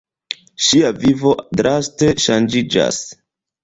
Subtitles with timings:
[0.67, 3.05] Ŝia vivo draste ŝanĝiĝas.